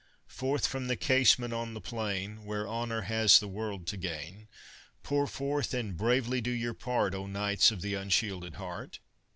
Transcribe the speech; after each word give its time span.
Forth 0.25 0.65
from 0.65 0.87
the 0.87 0.95
casement, 0.95 1.53
on 1.53 1.75
the 1.75 1.79
plain 1.79 2.43
Where 2.43 2.67
honour 2.67 3.01
has 3.01 3.39
the 3.39 3.47
world 3.47 3.85
to 3.85 3.97
gain, 3.97 4.47
Pour 5.03 5.27
forth 5.27 5.75
and 5.75 5.95
bravely 5.95 6.41
do 6.41 6.49
your 6.49 6.73
part, 6.73 7.13
O 7.13 7.27
knights 7.27 7.69
of 7.69 7.81
the 7.83 7.93
unshielded 7.93 8.55
heart 8.55 8.97